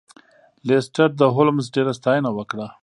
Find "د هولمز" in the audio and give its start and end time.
1.17-1.65